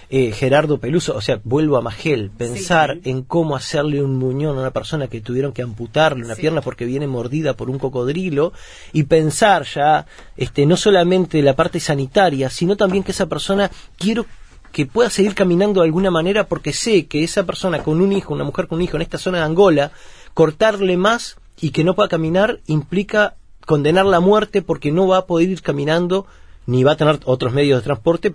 Eh, 0.09 0.31
Gerardo 0.31 0.79
Peluso, 0.79 1.15
o 1.15 1.21
sea, 1.21 1.39
vuelvo 1.43 1.77
a 1.77 1.81
Magel, 1.81 2.31
pensar 2.31 2.97
en 3.03 3.23
cómo 3.23 3.55
hacerle 3.55 4.01
un 4.01 4.17
muñón 4.17 4.57
a 4.57 4.61
una 4.61 4.71
persona 4.71 5.07
que 5.07 5.21
tuvieron 5.21 5.51
que 5.51 5.61
amputarle 5.61 6.23
una 6.25 6.35
Sí. 6.35 6.41
pierna 6.41 6.61
porque 6.61 6.85
viene 6.85 7.07
mordida 7.07 7.55
por 7.55 7.69
un 7.69 7.77
cocodrilo, 7.77 8.53
y 8.93 9.03
pensar 9.03 9.65
ya, 9.65 10.05
este, 10.37 10.65
no 10.65 10.77
solamente 10.77 11.41
la 11.41 11.55
parte 11.55 11.79
sanitaria, 11.79 12.49
sino 12.49 12.75
también 12.75 13.03
que 13.03 13.11
esa 13.11 13.27
persona 13.27 13.69
quiero 13.97 14.25
que 14.71 14.85
pueda 14.85 15.09
seguir 15.09 15.35
caminando 15.35 15.81
de 15.81 15.87
alguna 15.87 16.11
manera 16.11 16.47
porque 16.47 16.71
sé 16.71 17.05
que 17.05 17.23
esa 17.25 17.45
persona 17.45 17.83
con 17.83 17.99
un 17.99 18.13
hijo, 18.13 18.33
una 18.33 18.45
mujer 18.45 18.67
con 18.67 18.77
un 18.77 18.83
hijo 18.83 18.95
en 18.95 19.01
esta 19.01 19.17
zona 19.17 19.39
de 19.39 19.43
Angola, 19.43 19.91
cortarle 20.33 20.95
más 20.95 21.35
y 21.59 21.71
que 21.71 21.83
no 21.83 21.93
pueda 21.93 22.07
caminar 22.07 22.61
implica 22.67 23.35
condenar 23.65 24.05
la 24.05 24.21
muerte 24.21 24.61
porque 24.61 24.91
no 24.91 25.07
va 25.07 25.17
a 25.17 25.25
poder 25.25 25.49
ir 25.49 25.61
caminando 25.61 26.25
ni 26.65 26.83
va 26.83 26.93
a 26.93 26.97
tener 26.97 27.19
otros 27.25 27.53
medios 27.53 27.79
de 27.79 27.83
transporte 27.83 28.33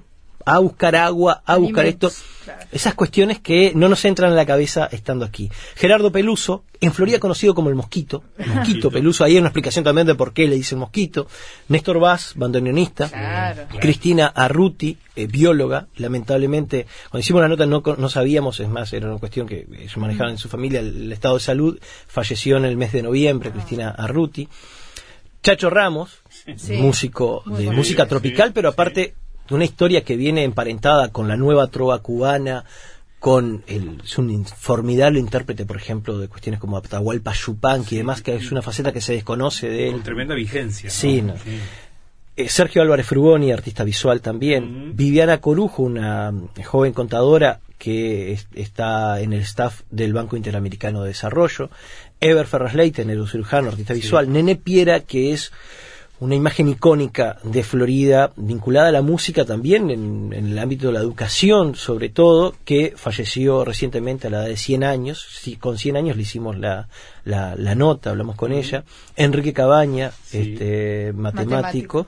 a 0.49 0.59
buscar 0.61 0.95
agua, 0.95 1.43
a 1.45 1.57
buscar 1.57 1.87
esto. 1.87 2.09
Claro. 2.45 2.61
Esas 2.71 2.95
cuestiones 2.95 3.41
que 3.41 3.73
no 3.75 3.89
nos 3.89 4.05
entran 4.05 4.31
en 4.31 4.37
la 4.37 4.47
cabeza 4.47 4.89
estando 4.93 5.25
aquí. 5.25 5.51
Gerardo 5.75 6.13
Peluso, 6.13 6.63
en 6.81 6.93
Florida 6.93 7.19
conocido 7.19 7.53
como 7.53 7.69
el 7.69 7.75
Mosquito. 7.75 8.23
Mosquito 8.55 8.89
Peluso, 8.93 9.25
ahí 9.25 9.33
hay 9.33 9.39
una 9.39 9.49
explicación 9.49 9.85
también 9.85 10.07
de 10.07 10.15
por 10.15 10.33
qué 10.33 10.47
le 10.47 10.55
dicen 10.55 10.79
Mosquito. 10.79 11.27
Néstor 11.67 11.99
Vaz, 11.99 12.35
bandoneonista. 12.37 13.09
Claro. 13.09 13.63
Cristina 13.81 14.29
Arruti, 14.29 14.97
eh, 15.17 15.27
bióloga, 15.27 15.89
lamentablemente, 15.97 16.87
cuando 17.11 17.23
hicimos 17.25 17.43
la 17.43 17.49
nota 17.49 17.67
no, 17.67 17.83
co- 17.83 17.97
no 17.97 18.09
sabíamos, 18.09 18.61
es 18.61 18.69
más, 18.69 18.93
era 18.93 19.09
una 19.09 19.19
cuestión 19.19 19.49
que 19.49 19.67
ellos 19.81 19.97
manejaban 19.97 20.31
en 20.33 20.39
su 20.39 20.49
familia, 20.49 20.79
el, 20.79 20.97
el 21.07 21.13
estado 21.13 21.35
de 21.35 21.41
salud, 21.41 21.77
falleció 22.07 22.57
en 22.57 22.67
el 22.67 22.77
mes 22.77 22.93
de 22.93 23.03
noviembre, 23.03 23.51
Cristina 23.51 23.89
Arruti. 23.91 24.49
Chacho 25.43 25.71
Ramos, 25.71 26.11
Sí. 26.57 26.75
músico 26.79 27.43
Muy 27.47 27.59
de 27.61 27.65
bueno. 27.67 27.79
música 27.79 28.07
tropical, 28.07 28.49
sí, 28.49 28.53
pero 28.55 28.71
aparte 28.71 29.15
de 29.49 29.55
una 29.55 29.65
historia 29.65 30.03
que 30.05 30.17
viene 30.17 30.43
emparentada 30.45 31.11
con 31.13 31.29
la 31.29 31.37
nueva 31.37 31.69
trova 31.69 32.01
cubana, 32.01 32.65
con 33.19 33.65
el, 33.67 34.01
es 34.05 34.19
un 34.19 34.45
formidable 34.45 35.19
intérprete, 35.19 35.65
por 35.67 35.77
ejemplo, 35.77 36.19
de 36.19 36.29
cuestiones 36.29 36.61
como 36.61 36.77
Atahualpa 36.77 37.33
Yupanqui 37.33 37.95
y 37.95 37.99
demás, 37.99 38.23
que 38.23 38.35
es 38.37 38.53
una 38.53 38.63
faceta 38.63 38.93
que 38.93 39.01
se 39.01 39.15
desconoce 39.15 39.69
de 39.69 39.87
él. 39.89 39.93
con 39.95 40.03
tremenda 40.03 40.35
vigencia 40.35 40.89
¿no? 40.89 40.95
Sí. 40.95 41.23
Eh, 42.37 42.49
Sergio 42.51 42.83
Álvarez 42.83 43.07
Frugoni, 43.07 43.51
artista 43.51 43.83
visual 43.83 44.21
también. 44.21 44.95
Viviana 44.95 45.41
Corujo, 45.41 45.83
una 45.85 46.33
joven 46.67 46.93
contadora 46.93 47.61
que 47.79 48.33
es- 48.33 48.47
está 48.55 49.21
en 49.23 49.33
el 49.33 49.41
staff 49.41 49.81
del 49.91 50.13
Banco 50.13 50.37
Interamericano 50.37 51.01
de 51.03 51.09
Desarrollo. 51.09 51.71
Ever 52.21 52.47
Ferraz 52.47 52.75
Leite, 52.75 53.05
neurocirujano, 53.05 53.69
artista 53.69 53.95
visual. 53.95 54.31
Nene 54.33 54.57
Piera, 54.57 55.01
que 55.01 55.33
es 55.33 55.53
una 56.19 56.35
imagen 56.35 56.69
icónica 56.69 57.37
de 57.43 57.63
Florida 57.63 58.33
vinculada 58.37 58.89
a 58.89 58.93
la 58.93 59.03
música 59.03 59.45
también 59.45 59.91
en, 59.91 60.33
en 60.33 60.47
el 60.47 60.59
ámbito 60.59 60.87
de 60.87 60.95
la 60.95 61.01
educación 61.01 61.75
sobre 61.75 62.09
todo 62.09 62.55
que 62.65 62.95
falleció 62.97 63.65
recientemente 63.67 64.27
a 64.27 64.31
la 64.31 64.39
edad 64.39 64.47
de 64.47 64.57
100 64.57 64.85
años. 64.85 65.27
Sí, 65.31 65.57
con 65.57 65.77
100 65.77 65.97
años 65.99 66.17
le 66.17 66.23
hicimos 66.23 66.59
la, 66.59 66.89
la, 67.25 67.55
la 67.57 67.75
nota 67.75 68.11
hablamos 68.11 68.35
con 68.37 68.53
ella. 68.53 68.85
Enrique 69.17 69.53
Cabaña 69.53 70.11
Sí. 70.25 70.39
este 70.55 71.13
matemático, 71.13 71.57
Matemático. 72.05 72.07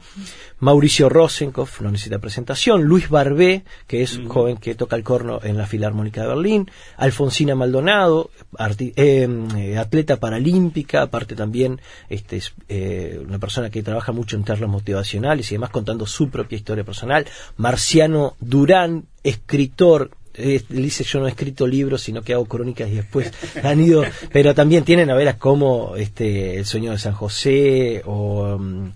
Mauricio 0.61 1.09
Rosenkopf 1.09 1.81
no 1.83 1.91
necesita 1.91 2.19
presentación. 2.19 2.83
Luis 2.85 3.09
Barbé 3.11 3.65
que 3.87 4.03
es 4.03 4.17
un 4.17 4.29
joven 4.29 4.57
que 4.57 4.75
toca 4.75 4.97
el 4.97 5.03
corno 5.05 5.41
en 5.43 5.57
la 5.59 5.67
Filarmónica 5.67 6.23
de 6.23 6.29
Berlín. 6.29 6.71
Alfonsina 6.97 7.55
Maldonado 7.55 8.31
arti- 8.55 8.93
eh, 8.97 9.29
eh, 9.57 9.77
atleta 9.79 10.17
paralímpica 10.17 11.03
aparte 11.03 11.35
también 11.37 11.81
este 12.09 12.39
es 12.39 12.55
eh, 12.69 13.21
una 13.27 13.39
persona 13.39 13.69
que 13.71 13.83
trabaja 13.83 13.98
mucho 14.13 14.37
en 14.37 14.45
ternos 14.45 14.71
motivacionales 14.71 15.51
y 15.51 15.55
además 15.55 15.71
contando 15.71 16.07
su 16.07 16.31
propia 16.31 16.57
historia 16.57 16.85
personal. 16.85 17.27
Marciano 17.57 18.37
Durán 18.41 19.05
escritor 19.23 20.11
eh, 20.35 20.63
dice 20.69 21.03
yo 21.03 21.19
no 21.19 21.27
he 21.27 21.31
escrito 21.31 21.67
libros 21.67 22.03
sino 22.03 22.23
que 22.23 22.33
hago 22.33 22.45
crónicas 22.45 22.89
y 22.89 22.95
después 22.95 23.33
han 23.63 23.81
ido 23.81 24.05
pero 24.33 24.55
también 24.55 24.85
tienen 24.85 25.09
novelas 25.09 25.35
como 25.35 25.97
este 25.97 26.59
el 26.59 26.65
sueño 26.65 26.93
de 26.93 26.99
San 26.99 27.13
José 27.13 28.03
o 28.07 28.57
mm, 28.59 28.93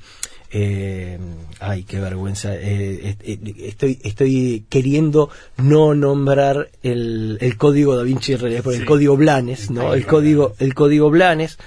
eh, 0.53 1.19
ay, 1.61 1.85
qué 1.85 1.99
vergüenza. 1.99 2.55
eh, 2.55 3.17
eh, 3.21 3.55
estoy, 3.59 3.99
estoy 4.05 4.65
queriendo 4.69 5.31
no 5.57 5.95
nombrar 5.95 6.69
el, 6.83 7.39
el 7.41 7.57
código 7.57 7.97
da 7.97 8.03
Vinci 8.03 8.35
en 8.35 8.41
realidad, 8.41 8.63
por 8.63 8.75
el 8.75 8.85
código 8.85 9.17
Blanes, 9.17 9.71
¿no? 9.71 9.95
El 9.95 10.07
código, 10.07 10.55
el 10.59 10.75
código 10.75 11.11
Blanes. 11.11 11.59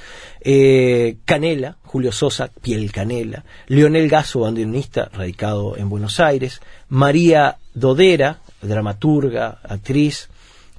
Eh, 0.47 1.17
Canela, 1.25 1.77
Julio 1.81 2.11
Sosa, 2.11 2.51
Piel 2.61 2.91
Canela. 2.91 3.43
Leonel 3.67 4.07
Gaso, 4.07 4.41
bandoneonista, 4.41 5.09
radicado 5.11 5.75
en 5.75 5.89
Buenos 5.89 6.19
Aires. 6.19 6.61
María 6.89 7.57
Dodera, 7.73 8.41
dramaturga, 8.61 9.59
actriz. 9.63 10.29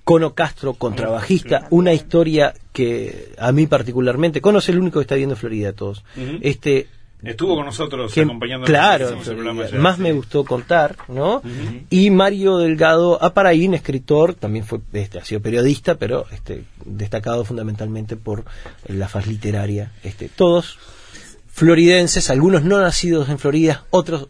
Cono 0.05 0.35
Castro, 0.35 0.75
contrabajista, 0.75 1.67
una 1.71 1.93
historia 1.93 2.55
que 2.73 3.33
a 3.39 3.51
mí 3.51 3.67
particularmente, 3.67 4.41
Cono 4.41 4.61
es 4.61 4.69
el 4.69 4.79
único 4.79 5.01
que 5.01 5.03
está 5.03 5.17
viendo 5.17 5.35
Florida 5.35 5.73
todos. 5.73 6.05
Este 6.43 6.87
Estuvo 7.23 7.57
con 7.57 7.65
nosotros 7.65 8.13
que- 8.13 8.23
acompañándonos 8.23 8.69
claro, 8.69 9.09
en 9.09 9.19
el 9.19 9.25
programa 9.25 9.65
ayer, 9.65 9.81
más 9.81 9.97
sí. 9.97 10.03
me 10.03 10.13
gustó 10.13 10.45
contar, 10.45 10.97
¿no? 11.09 11.43
Y 11.91 12.11
Mario 12.11 12.59
Delgado 12.59 13.23
Aparaín, 13.23 13.75
escritor, 13.75 14.35
también 14.35 14.65
fue, 14.65 14.81
este, 14.93 15.19
ha 15.19 15.25
sido 15.25 15.41
periodista, 15.41 15.95
pero 15.97 16.27
este, 16.33 16.65
destacado 16.85 17.45
fundamentalmente 17.45 18.17
por 18.17 18.45
la 18.87 19.09
faz 19.09 19.27
literaria. 19.27 19.93
Este, 20.05 20.29
todos 20.29 20.79
floridenses, 21.49 22.29
algunos 22.29 22.65
no 22.65 22.81
nacidos 22.81 23.29
en 23.31 23.39
Florida, 23.39 23.85
otros 23.91 24.29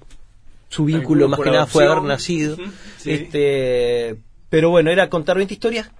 su 0.68 0.84
vínculo 0.84 1.28
más 1.28 1.40
que 1.40 1.50
nada 1.50 1.66
fue 1.66 1.86
haber 1.86 2.02
nacido. 2.02 2.56
Sí. 2.98 3.10
Este, 3.10 4.16
pero 4.48 4.70
bueno, 4.70 4.90
era 4.90 5.08
contar 5.08 5.36
20 5.36 5.54
historias. 5.54 5.90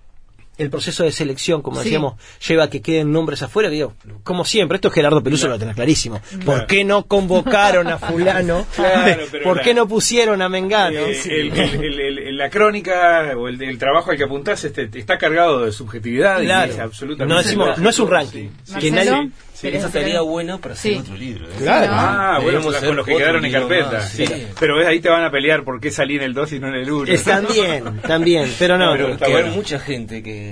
El 0.59 0.71
proceso 0.71 1.05
de 1.05 1.13
selección, 1.13 1.61
como 1.61 1.79
Sí. 1.79 1.85
decíamos, 1.85 2.15
lleva 2.49 2.65
a 2.65 2.71
que 2.71 2.81
queden 2.81 3.13
nombres 3.13 3.43
afuera. 3.43 3.69
Digo, 3.69 3.95
como 4.25 4.45
siempre, 4.45 4.77
esto 4.77 4.91
Gerardo 4.91 5.23
Peluso 5.23 5.49
lo 5.49 5.59
tenés 5.59 5.75
clarísimo. 5.75 6.21
¿Por 6.45 6.67
qué 6.67 6.83
no 6.85 7.05
convocaron 7.07 7.89
a 7.89 7.99
fulano? 7.99 8.67
Claro, 8.75 9.25
pero 9.31 9.45
¿Por 9.45 9.57
la- 9.59 9.63
qué 9.63 9.75
no 9.75 9.87
pusieron 9.87 10.41
a 10.41 10.49
Mengano? 10.49 10.99
Eh, 10.99 11.19
el- 11.27 11.53
el- 11.59 12.01
el- 12.01 12.19
el- 12.19 12.37
la 12.39 12.49
crónica 12.49 13.33
o 13.37 13.49
el, 13.49 13.61
el 13.63 13.79
trabajo 13.79 14.11
al 14.11 14.17
que 14.17 14.25
apuntás 14.25 14.65
este, 14.65 14.89
está 14.95 15.19
cargado 15.19 15.65
de 15.65 15.73
subjetividad 15.73 16.41
y 16.41 16.47
Claro. 16.47 16.73
es 16.73 16.79
absolutamente 16.79 17.35
No, 17.35 17.43
decimos, 17.43 17.79
no 17.79 17.91
es 17.91 17.99
un 17.99 18.11
ranking. 18.11 18.49
Sí. 18.65 18.75
Que 18.79 18.91
Marcelo, 18.93 19.17
nadie- 19.17 19.31
Sí, 19.57 19.63
¿querés 19.69 19.79
Eso 19.79 19.87
estaría 19.87 20.21
bueno 20.21 20.61
para 20.61 20.75
hacer 20.75 20.93
Sí. 20.93 20.99
otro 20.99 21.15
libro. 21.17 21.47
¿eh? 21.47 21.53
Claro. 21.61 21.87
Ah, 21.91 22.39
bueno, 22.43 22.61
con, 22.61 22.95
los 22.97 23.07
que 23.07 23.17
quedaron 23.17 23.43
en 23.43 23.53
carpeta. 23.53 23.91
más, 23.91 24.11
sí. 24.11 24.27
sí. 24.27 24.47
Pero 24.61 24.77
ves, 24.77 24.87
ahí 24.87 25.01
te 25.01 25.09
van 25.09 25.25
a 25.25 25.31
pelear 25.31 25.65
por 25.65 25.81
qué 25.81 25.91
salí 25.91 26.17
en 26.17 26.23
el 26.25 26.35
2 26.35 26.53
y 26.53 26.59
no 26.61 26.69
en 26.69 26.75
el 26.75 26.91
1. 26.91 27.11
Es 27.11 27.25
también, 27.25 28.03
también, 28.03 28.53
pero 28.59 28.77
no. 28.77 28.93
Pero 28.93 29.09
no, 29.09 29.15
está 29.15 29.25
Que 29.27 29.33
bueno. 29.33 29.49
hay 29.49 29.55
mucha 29.57 29.79
gente 29.79 30.23
que... 30.23 30.46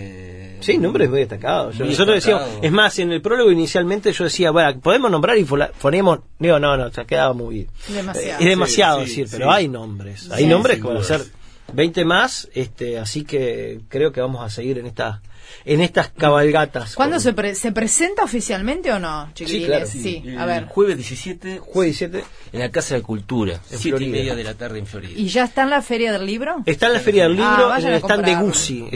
Sí, 0.61 0.79
nombres 0.79 1.11
muy 1.11 1.19
destacados. 1.21 1.77
Yo- 1.77 1.85
Nosotros 1.85 2.15
destacado. 2.17 2.45
decíamos, 2.47 2.65
es 2.65 2.73
más, 2.73 2.99
en 2.99 3.13
el 3.13 3.21
prólogo 3.21 3.51
inicialmente 3.51 4.13
yo 4.13 4.25
decía, 4.25 4.51
bueno, 4.51 4.81
podemos 4.81 5.11
nombrar 5.11 5.37
y 5.37 5.45
ponemos, 5.81 6.21
digo, 6.39 6.59
no, 6.59 6.77
no, 6.77 6.91
se 6.91 7.01
ha 7.03 7.05
quedado 7.05 7.35
muy... 7.35 7.67
Demasiado. 7.89 8.39
Es 8.41 8.47
demasiado 8.47 8.99
Sí, 9.01 9.05
decir, 9.07 9.29
sí. 9.29 9.37
pero 9.37 9.51
hay 9.51 9.69
nombres. 9.69 10.31
Hay 10.31 10.45
Sí, 10.45 10.49
nombres 10.49 10.77
sin 10.77 10.83
que 10.83 10.89
van 10.89 10.97
a 10.97 11.01
dudas. 11.01 11.21
ser 11.21 11.27
20 11.75 12.05
más, 12.05 12.49
este, 12.55 12.99
así 12.99 13.25
que 13.25 13.81
creo 13.89 14.13
que 14.13 14.21
vamos 14.21 14.45
a 14.45 14.51
seguir 14.51 14.79
en 14.79 14.87
esta 14.87 15.21
en 15.65 15.81
estas 15.81 16.09
cabalgatas. 16.09 16.95
¿Cuándo 16.95 17.21
se, 17.21 17.55
se 17.55 17.73
presenta 17.73 18.25
oficialmente 18.25 18.93
o 18.93 18.99
no, 18.99 19.31
Sí, 19.35 19.65
claro. 19.65 19.87
Sí, 19.87 20.23
a 20.39 20.47
ver. 20.47 20.67
Jueves 20.67 20.97
17. 20.97 21.59
Jueves 21.59 21.99
17. 21.99 22.25
En 22.53 22.61
la 22.61 22.71
Casa 22.71 22.95
de 22.95 23.03
Cultura, 23.03 23.61
en 23.71 23.79
siete 23.79 24.05
y 24.05 24.09
media 24.09 24.35
de 24.35 24.45
la 24.45 24.55
tarde 24.55 24.79
en 24.79 24.87
Florida. 24.87 25.13
¿Y 25.17 25.29
ya 25.29 25.45
está 25.45 25.63
en 25.63 25.71
la 25.71 25.83
Feria 25.83 26.13
del 26.13 26.27
Libro? 26.27 26.63
Está 26.67 26.87
en 26.87 26.93
la 26.95 27.01
Feria 27.01 27.25
del 27.25 27.33
Libro, 27.33 27.71
ah, 27.71 27.79
en 27.79 27.87
el 27.89 27.95
stand 27.95 28.25
de 28.25 28.35
Guzzi. 28.37 28.89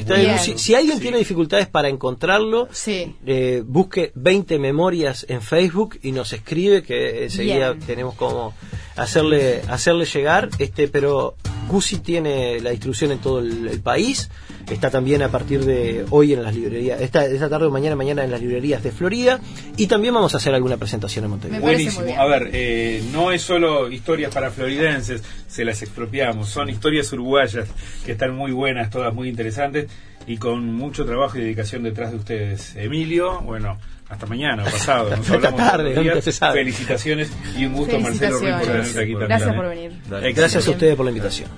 Si 0.56 0.74
alguien 0.74 1.00
tiene 1.00 1.18
dificultades 1.18 1.66
para 1.66 1.88
encontrarlo, 1.88 2.68
eh, 2.86 3.62
busque 3.66 4.12
20 4.14 4.58
memorias 4.58 5.26
en 5.28 5.42
Facebook 5.42 5.98
y 6.02 6.12
nos 6.12 6.32
escribe 6.32 6.82
que 6.82 7.24
enseguida 7.24 7.74
tenemos 7.74 8.14
como 8.14 8.54
hacerle 8.96 9.62
hacerle 9.68 10.04
llegar 10.04 10.48
este 10.58 10.88
pero 10.88 11.36
Guzzi 11.68 11.98
tiene 11.98 12.60
la 12.60 12.70
distribución 12.70 13.12
en 13.12 13.18
todo 13.18 13.40
el 13.40 13.80
país 13.80 14.28
Está 14.70 14.90
también 14.90 15.22
a 15.22 15.30
partir 15.30 15.64
de 15.64 16.04
hoy 16.10 16.34
en 16.34 16.42
las 16.42 16.54
librerías, 16.54 17.00
esta, 17.00 17.24
esta 17.24 17.48
tarde 17.48 17.66
o 17.66 17.70
mañana, 17.70 17.96
mañana 17.96 18.22
en 18.22 18.30
las 18.30 18.40
librerías 18.40 18.82
de 18.82 18.92
Florida. 18.92 19.40
Y 19.76 19.86
también 19.86 20.12
vamos 20.12 20.34
a 20.34 20.36
hacer 20.36 20.54
alguna 20.54 20.76
presentación 20.76 21.24
en 21.24 21.30
Montevideo. 21.30 21.62
Buenísimo. 21.62 22.14
A 22.18 22.26
ver, 22.26 22.50
eh, 22.52 23.02
no 23.12 23.32
es 23.32 23.40
solo 23.40 23.90
historias 23.90 24.32
para 24.32 24.50
floridenses, 24.50 25.22
se 25.46 25.64
las 25.64 25.80
expropiamos. 25.80 26.50
Son 26.50 26.68
historias 26.68 27.10
uruguayas 27.12 27.66
que 28.04 28.12
están 28.12 28.34
muy 28.34 28.52
buenas, 28.52 28.90
todas 28.90 29.14
muy 29.14 29.28
interesantes 29.28 29.86
y 30.26 30.36
con 30.36 30.74
mucho 30.74 31.06
trabajo 31.06 31.38
y 31.38 31.42
dedicación 31.42 31.82
detrás 31.82 32.10
de 32.10 32.18
ustedes. 32.18 32.76
Emilio, 32.76 33.40
bueno, 33.40 33.78
hasta 34.10 34.26
mañana, 34.26 34.64
pasado. 34.64 35.10
Nos 35.16 35.30
Esta 35.30 35.56
tarde, 35.56 36.20
se 36.20 36.32
sabe. 36.32 36.60
Felicitaciones 36.60 37.32
y 37.56 37.64
un 37.64 37.72
gusto, 37.72 37.98
Marcelo, 37.98 38.38
por 38.38 38.42
venir 38.42 38.98
aquí 38.98 39.12
también. 39.12 39.18
Gracias 39.20 39.54
por 39.54 39.68
venir. 39.68 39.92
Gracias 40.34 40.68
a 40.68 40.70
ustedes 40.70 40.94
por 40.94 41.06
la 41.06 41.10
invitación. 41.10 41.48